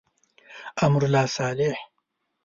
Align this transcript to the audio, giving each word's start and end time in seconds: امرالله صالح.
امرالله 0.85 1.25
صالح. 1.35 1.77